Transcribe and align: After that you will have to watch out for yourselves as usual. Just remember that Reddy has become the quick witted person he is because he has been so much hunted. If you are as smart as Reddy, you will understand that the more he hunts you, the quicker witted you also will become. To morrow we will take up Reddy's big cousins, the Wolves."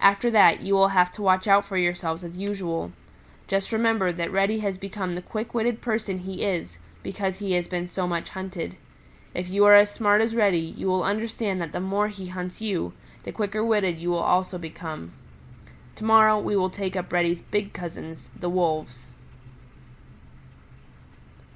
After 0.00 0.30
that 0.30 0.60
you 0.60 0.72
will 0.74 0.90
have 0.94 1.10
to 1.14 1.22
watch 1.22 1.48
out 1.48 1.64
for 1.64 1.76
yourselves 1.76 2.22
as 2.22 2.38
usual. 2.38 2.92
Just 3.48 3.72
remember 3.72 4.12
that 4.12 4.30
Reddy 4.30 4.60
has 4.60 4.78
become 4.78 5.16
the 5.16 5.20
quick 5.20 5.52
witted 5.52 5.80
person 5.82 6.20
he 6.20 6.44
is 6.44 6.78
because 7.02 7.40
he 7.40 7.54
has 7.54 7.66
been 7.66 7.88
so 7.88 8.06
much 8.06 8.28
hunted. 8.28 8.76
If 9.34 9.48
you 9.48 9.64
are 9.64 9.74
as 9.74 9.90
smart 9.90 10.20
as 10.20 10.32
Reddy, 10.36 10.60
you 10.76 10.86
will 10.86 11.02
understand 11.02 11.60
that 11.60 11.72
the 11.72 11.80
more 11.80 12.06
he 12.06 12.28
hunts 12.28 12.60
you, 12.60 12.92
the 13.24 13.32
quicker 13.32 13.64
witted 13.64 13.98
you 13.98 14.14
also 14.14 14.58
will 14.58 14.62
become. 14.62 15.10
To 15.96 16.04
morrow 16.04 16.38
we 16.38 16.54
will 16.54 16.70
take 16.70 16.94
up 16.94 17.12
Reddy's 17.12 17.42
big 17.42 17.72
cousins, 17.72 18.28
the 18.38 18.48
Wolves." 18.48 19.06